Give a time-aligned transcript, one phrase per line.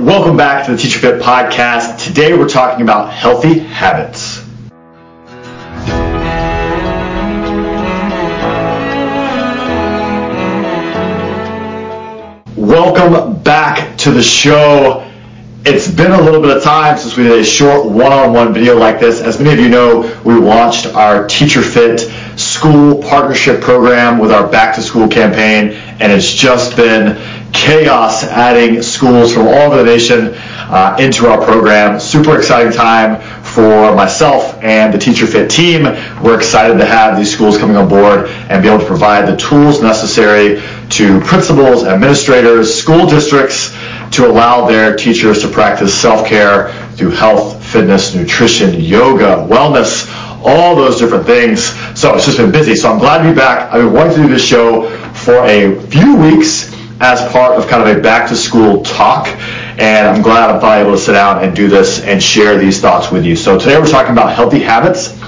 [0.00, 2.02] Welcome back to the Teacher Fit podcast.
[2.02, 4.42] Today we're talking about healthy habits.
[12.56, 15.06] Welcome back to the show.
[15.66, 19.00] It's been a little bit of time since we did a short one-on-one video like
[19.00, 19.20] this.
[19.20, 22.00] As many of you know, we launched our Teacher Fit
[22.40, 27.18] school partnership program with our back to school campaign and it's just been
[27.52, 31.98] chaos adding schools from all over the nation uh, into our program.
[31.98, 35.84] Super exciting time for myself and the Teacher Fit team.
[36.22, 39.36] We're excited to have these schools coming on board and be able to provide the
[39.36, 43.70] tools necessary to principals, administrators, school districts
[44.12, 50.08] to allow their teachers to practice self-care through health, fitness, nutrition, yoga, wellness,
[50.44, 51.64] all those different things.
[51.98, 52.74] So it's just been busy.
[52.74, 53.72] So I'm glad to be back.
[53.72, 56.69] I've been wanting to do this show for a few weeks
[57.00, 59.26] as part of kind of a back to school talk.
[59.78, 62.80] And I'm glad I'm finally able to sit down and do this and share these
[62.80, 63.34] thoughts with you.
[63.36, 65.18] So today we're talking about healthy habits.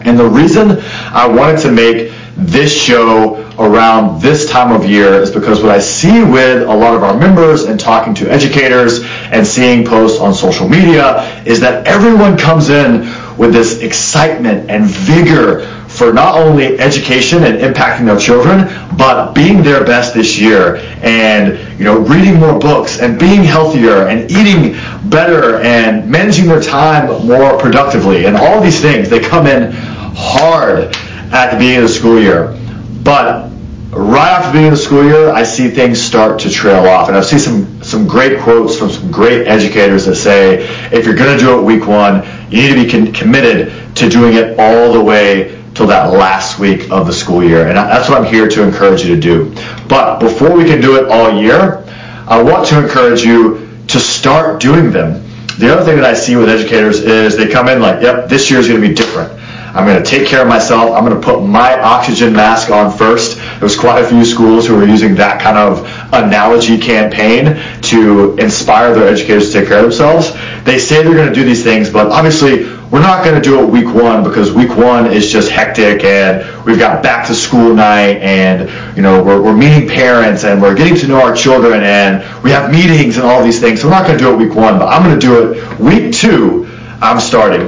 [0.00, 0.78] And the reason
[1.12, 5.78] I wanted to make this show around this time of year is because what I
[5.78, 10.34] see with a lot of our members and talking to educators and seeing posts on
[10.34, 13.02] social media is that everyone comes in
[13.38, 19.62] with this excitement and vigor for not only education and impacting their children, but being
[19.62, 24.74] their best this year and you know reading more books and being healthier and eating
[25.08, 29.72] better and managing their time more productively and all these things they come in
[30.16, 30.94] hard
[31.32, 32.56] at the beginning of the school year.
[33.02, 33.50] But
[33.90, 37.08] right after the beginning of the school year, I see things start to trail off.
[37.08, 41.14] And I've seen some, some great quotes from some great educators that say, if you're
[41.14, 44.58] going to do it week one, you need to be con- committed to doing it
[44.58, 47.68] all the way till that last week of the school year.
[47.68, 49.54] And that's what I'm here to encourage you to do.
[49.88, 51.84] But before we can do it all year,
[52.26, 55.22] I want to encourage you to start doing them.
[55.58, 58.50] The other thing that I see with educators is they come in like, yep, this
[58.50, 59.30] year is going to be different.
[59.74, 60.96] I'm going to take care of myself.
[60.96, 63.38] I'm going to put my oxygen mask on first.
[63.64, 68.94] There's quite a few schools who are using that kind of analogy campaign to inspire
[68.94, 70.34] their educators to take care of themselves.
[70.64, 73.64] They say they're going to do these things, but obviously we're not going to do
[73.64, 77.74] it week one because week one is just hectic and we've got back to school
[77.74, 81.82] night and you know we're, we're meeting parents and we're getting to know our children
[81.82, 83.80] and we have meetings and all these things.
[83.80, 85.78] So we're not going to do it week one, but I'm going to do it
[85.78, 86.68] week two.
[87.00, 87.62] I'm starting.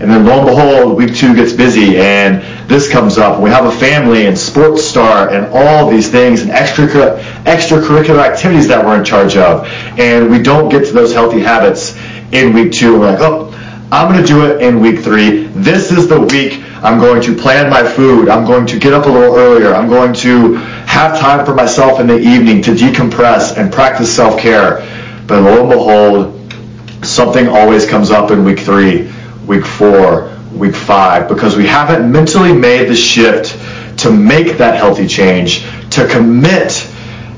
[0.00, 3.40] And then lo and behold, week two gets busy and this comes up.
[3.40, 8.84] We have a family and sports star and all these things and extracurricular, activities that
[8.84, 9.66] we're in charge of.
[9.98, 11.96] And we don't get to those healthy habits
[12.32, 12.98] in week two.
[12.98, 13.52] We're like, oh,
[13.92, 15.44] I'm going to do it in week three.
[15.46, 18.28] This is the week I'm going to plan my food.
[18.28, 19.72] I'm going to get up a little earlier.
[19.72, 20.54] I'm going to
[20.86, 24.80] have time for myself in the evening to decompress and practice self-care.
[25.26, 29.10] But lo and behold, something always comes up in week three
[29.46, 33.58] week four, week five, because we haven't mentally made the shift
[34.00, 36.88] to make that healthy change, to commit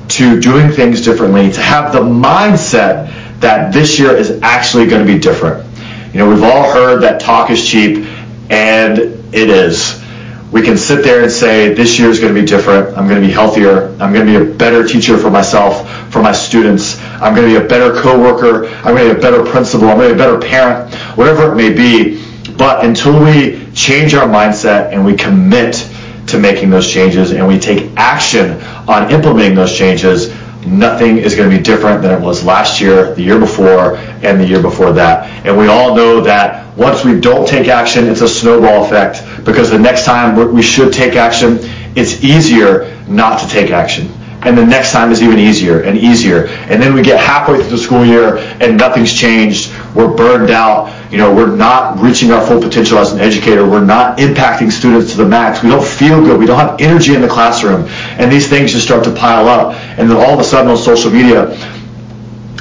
[0.08, 5.12] to doing things differently, to have the mindset that this year is actually going to
[5.12, 5.64] be different.
[6.12, 8.06] You know, we've all heard that talk is cheap,
[8.50, 10.02] and it is.
[10.50, 12.96] We can sit there and say, this year is going to be different.
[12.96, 13.90] I'm going to be healthier.
[14.00, 16.98] I'm going to be a better teacher for myself, for my students.
[17.20, 18.66] I'm going to be a better coworker.
[18.68, 19.88] I'm going to be a better principal.
[19.90, 22.24] I'm going to be a better parent, whatever it may be.
[22.58, 25.88] But until we change our mindset and we commit
[26.26, 30.34] to making those changes and we take action on implementing those changes,
[30.66, 34.40] nothing is going to be different than it was last year, the year before, and
[34.40, 35.46] the year before that.
[35.46, 39.70] And we all know that once we don't take action, it's a snowball effect because
[39.70, 41.58] the next time we should take action,
[41.94, 44.08] it's easier not to take action.
[44.48, 46.46] And the next time is even easier and easier.
[46.46, 49.70] And then we get halfway through the school year and nothing's changed.
[49.94, 51.12] We're burned out.
[51.12, 53.68] You know, we're not reaching our full potential as an educator.
[53.68, 55.62] We're not impacting students to the max.
[55.62, 56.40] We don't feel good.
[56.40, 57.88] We don't have energy in the classroom.
[58.16, 59.74] And these things just start to pile up.
[59.98, 61.50] And then all of a sudden on social media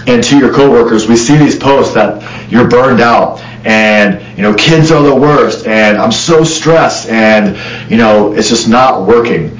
[0.08, 4.53] and to your coworkers, we see these posts that you're burned out and you know
[4.56, 7.58] kids are the worst and I'm so stressed and
[7.90, 9.58] you know it's just not working.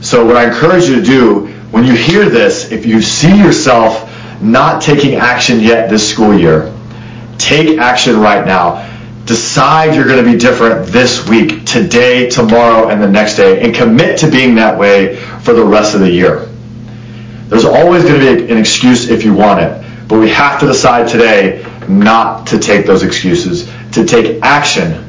[0.00, 4.12] So what I encourage you to do when you hear this, if you see yourself
[4.42, 6.72] not taking action yet this school year,
[7.38, 8.92] take action right now.
[9.24, 13.74] Decide you're going to be different this week, today, tomorrow, and the next day, and
[13.74, 16.48] commit to being that way for the rest of the year.
[17.48, 20.66] There's always going to be an excuse if you want it, but we have to
[20.66, 25.04] decide today not to take those excuses, to take action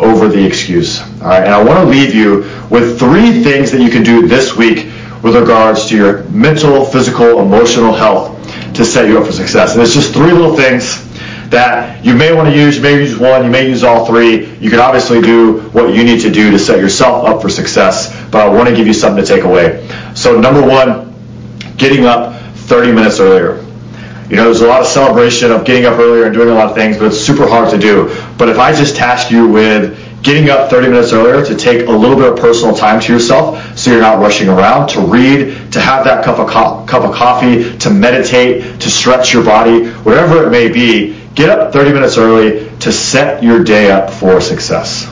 [0.00, 1.00] over the excuse.
[1.22, 2.38] All right, and I want to leave you
[2.70, 4.88] with three things that you can do this week
[5.24, 8.30] with regards to your mental, physical, emotional health
[8.74, 9.72] to set you up for success.
[9.72, 11.02] And it's just three little things
[11.48, 12.76] that you may want to use.
[12.76, 14.54] You may use one, you may use all three.
[14.56, 18.14] You can obviously do what you need to do to set yourself up for success,
[18.30, 19.88] but I want to give you something to take away.
[20.14, 21.14] So, number one,
[21.78, 23.64] getting up 30 minutes earlier.
[24.28, 26.68] You know, there's a lot of celebration of getting up earlier and doing a lot
[26.68, 28.08] of things, but it's super hard to do.
[28.36, 31.90] But if I just task you with getting up 30 minutes earlier to take a
[31.90, 35.78] little bit of personal time to yourself so you're not rushing around, to read, to
[35.78, 40.46] have that cup of, co- cup of coffee, to meditate, to stretch your body, whatever
[40.46, 45.06] it may be, get up 30 minutes early to set your day up for success.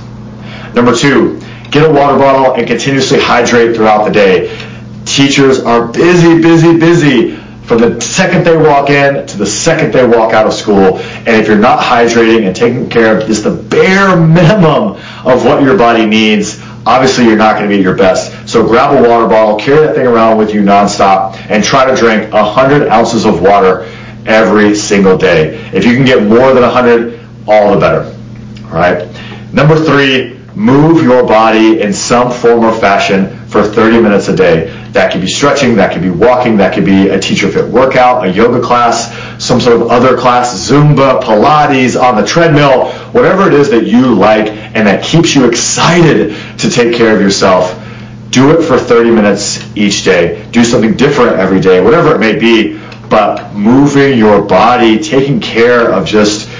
[0.74, 1.38] Number two,
[1.70, 4.58] get a water bottle and continuously hydrate throughout the day.
[5.04, 10.04] Teachers are busy, busy, busy from the second they walk in to the second they
[10.06, 10.98] walk out of school.
[10.98, 15.62] And if you're not hydrating and taking care of just the bare minimum of what
[15.62, 18.48] your body needs, obviously you're not going to be at your best.
[18.48, 21.96] So grab a water bottle, carry that thing around with you nonstop, and try to
[21.96, 23.84] drink 100 ounces of water
[24.26, 25.56] every single day.
[25.72, 28.04] If you can get more than 100, all the better.
[28.66, 29.08] All right.
[29.52, 34.81] Number three, move your body in some form or fashion for 30 minutes a day.
[34.92, 38.26] That could be stretching, that could be walking, that could be a teacher fit workout,
[38.26, 39.10] a yoga class,
[39.42, 44.14] some sort of other class, Zumba, Pilates, on the treadmill, whatever it is that you
[44.14, 47.78] like and that keeps you excited to take care of yourself.
[48.30, 50.46] Do it for 30 minutes each day.
[50.52, 52.78] Do something different every day, whatever it may be,
[53.08, 56.50] but moving your body, taking care of just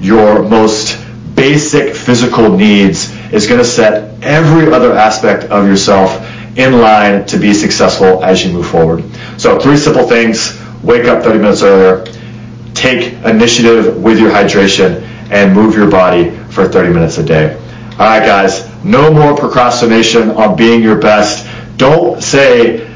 [0.00, 0.96] your most
[1.34, 6.10] basic physical needs is going to set every other aspect of yourself
[6.56, 9.04] in line to be successful as you move forward.
[9.38, 10.58] So three simple things.
[10.82, 12.04] Wake up 30 minutes earlier,
[12.72, 17.54] take initiative with your hydration, and move your body for 30 minutes a day.
[17.92, 21.46] All right, guys, no more procrastination on being your best.
[21.76, 22.86] Don't say,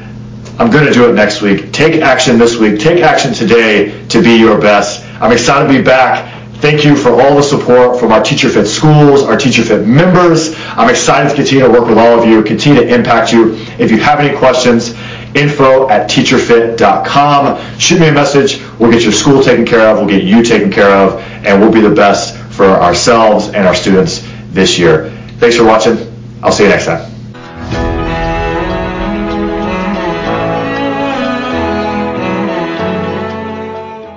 [0.57, 1.71] I'm going to do it next week.
[1.71, 2.79] Take action this week.
[2.79, 5.05] Take action today to be your best.
[5.21, 6.34] I'm excited to be back.
[6.65, 10.55] Thank you for all the support from our Teacher Fit schools, our Teacher Fit members.
[10.69, 13.53] I'm excited to continue to work with all of you, continue to impact you.
[13.77, 14.89] If you have any questions,
[15.35, 17.77] info at teacherfit.com.
[17.79, 18.63] Shoot me a message.
[18.79, 19.99] We'll get your school taken care of.
[19.99, 21.21] We'll get you taken care of.
[21.45, 25.11] And we'll be the best for ourselves and our students this year.
[25.37, 25.99] Thanks for watching.
[26.41, 27.14] I'll see you next time.